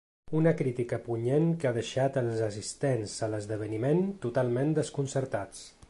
Una 0.37 0.51
crítica 0.61 0.97
punyent 1.07 1.45
que 1.63 1.69
ha 1.71 1.75
deixat 1.75 2.17
els 2.23 2.41
assistents 2.47 3.13
a 3.29 3.33
l’esdeveniment 3.35 4.03
totalment 4.25 4.77
desconcertats. 4.83 5.67